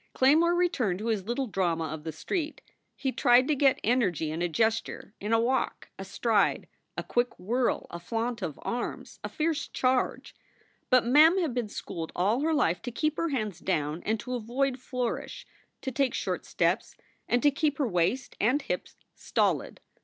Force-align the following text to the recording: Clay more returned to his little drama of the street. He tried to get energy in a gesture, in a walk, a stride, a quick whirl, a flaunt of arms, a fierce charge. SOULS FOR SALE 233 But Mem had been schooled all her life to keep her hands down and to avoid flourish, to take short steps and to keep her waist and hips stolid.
Clay 0.13 0.33
more 0.33 0.55
returned 0.55 0.97
to 0.97 1.09
his 1.09 1.25
little 1.27 1.45
drama 1.45 1.83
of 1.89 2.03
the 2.05 2.11
street. 2.11 2.63
He 2.95 3.11
tried 3.11 3.47
to 3.47 3.53
get 3.55 3.79
energy 3.83 4.31
in 4.31 4.41
a 4.41 4.49
gesture, 4.49 5.13
in 5.19 5.31
a 5.31 5.39
walk, 5.39 5.89
a 5.99 6.03
stride, 6.03 6.67
a 6.97 7.03
quick 7.03 7.37
whirl, 7.37 7.85
a 7.91 7.99
flaunt 7.99 8.41
of 8.41 8.59
arms, 8.63 9.19
a 9.23 9.29
fierce 9.29 9.67
charge. 9.67 10.29
SOULS 10.29 10.33
FOR 10.33 10.95
SALE 10.95 11.01
233 11.01 11.13
But 11.13 11.21
Mem 11.35 11.41
had 11.43 11.53
been 11.53 11.69
schooled 11.69 12.11
all 12.15 12.39
her 12.39 12.51
life 12.55 12.81
to 12.81 12.91
keep 12.91 13.15
her 13.17 13.29
hands 13.29 13.59
down 13.59 14.01
and 14.01 14.19
to 14.21 14.33
avoid 14.33 14.79
flourish, 14.79 15.45
to 15.83 15.91
take 15.91 16.15
short 16.15 16.45
steps 16.47 16.95
and 17.27 17.43
to 17.43 17.51
keep 17.51 17.77
her 17.77 17.87
waist 17.87 18.35
and 18.41 18.63
hips 18.63 18.95
stolid. 19.13 19.81